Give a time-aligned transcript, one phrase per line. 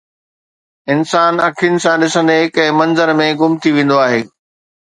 [0.93, 4.21] انسان اکين سان ڏسندي ڪنهن منظر ۾ گم ٿي ويندو آهي.